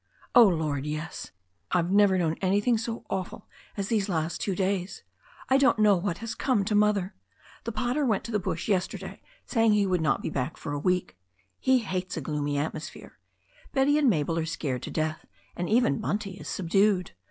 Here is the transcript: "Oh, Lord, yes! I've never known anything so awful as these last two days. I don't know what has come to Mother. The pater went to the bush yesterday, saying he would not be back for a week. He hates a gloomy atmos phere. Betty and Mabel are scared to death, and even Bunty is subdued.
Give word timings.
"Oh, 0.33 0.45
Lord, 0.47 0.87
yes! 0.87 1.29
I've 1.71 1.91
never 1.91 2.17
known 2.17 2.33
anything 2.41 2.75
so 2.75 3.05
awful 3.07 3.47
as 3.77 3.89
these 3.89 4.09
last 4.09 4.41
two 4.41 4.55
days. 4.55 5.03
I 5.47 5.59
don't 5.59 5.77
know 5.77 5.95
what 5.95 6.17
has 6.17 6.33
come 6.33 6.65
to 6.65 6.73
Mother. 6.73 7.13
The 7.65 7.71
pater 7.71 8.03
went 8.03 8.23
to 8.23 8.31
the 8.31 8.39
bush 8.39 8.67
yesterday, 8.67 9.21
saying 9.45 9.73
he 9.73 9.85
would 9.85 10.01
not 10.01 10.23
be 10.23 10.31
back 10.31 10.57
for 10.57 10.71
a 10.73 10.79
week. 10.79 11.19
He 11.59 11.77
hates 11.77 12.17
a 12.17 12.21
gloomy 12.21 12.55
atmos 12.55 12.89
phere. 12.89 13.19
Betty 13.73 13.99
and 13.99 14.09
Mabel 14.09 14.39
are 14.39 14.45
scared 14.47 14.81
to 14.81 14.89
death, 14.89 15.27
and 15.55 15.69
even 15.69 15.99
Bunty 15.99 16.31
is 16.33 16.47
subdued. 16.47 17.11